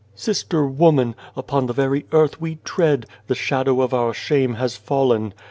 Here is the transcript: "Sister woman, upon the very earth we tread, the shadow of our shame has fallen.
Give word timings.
"Sister 0.15 0.65
woman, 0.65 1.13
upon 1.35 1.67
the 1.67 1.73
very 1.73 2.07
earth 2.11 2.41
we 2.41 2.55
tread, 2.63 3.05
the 3.27 3.35
shadow 3.35 3.81
of 3.81 3.93
our 3.93 4.15
shame 4.15 4.55
has 4.55 4.75
fallen. 4.75 5.31